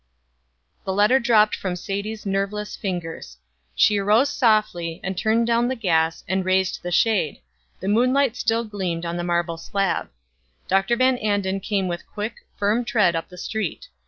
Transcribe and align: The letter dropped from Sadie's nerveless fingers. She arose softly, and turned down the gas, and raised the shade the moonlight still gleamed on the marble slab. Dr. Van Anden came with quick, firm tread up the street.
The 0.83 0.93
letter 0.93 1.19
dropped 1.19 1.53
from 1.53 1.75
Sadie's 1.75 2.25
nerveless 2.25 2.75
fingers. 2.75 3.37
She 3.75 3.99
arose 3.99 4.29
softly, 4.33 4.99
and 5.03 5.15
turned 5.15 5.45
down 5.45 5.67
the 5.67 5.75
gas, 5.75 6.23
and 6.27 6.43
raised 6.43 6.81
the 6.81 6.91
shade 6.91 7.39
the 7.81 7.87
moonlight 7.87 8.35
still 8.35 8.63
gleamed 8.63 9.05
on 9.05 9.15
the 9.17 9.23
marble 9.23 9.57
slab. 9.57 10.09
Dr. 10.67 10.95
Van 10.95 11.19
Anden 11.19 11.59
came 11.59 11.87
with 11.87 12.07
quick, 12.07 12.37
firm 12.57 12.83
tread 12.83 13.15
up 13.15 13.29
the 13.29 13.37
street. 13.37 13.89